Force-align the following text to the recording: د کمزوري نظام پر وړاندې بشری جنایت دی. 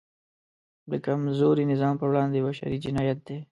د 0.91 0.93
کمزوري 1.05 1.63
نظام 1.71 1.93
پر 1.97 2.07
وړاندې 2.09 2.43
بشری 2.47 2.77
جنایت 2.85 3.19
دی. 3.27 3.37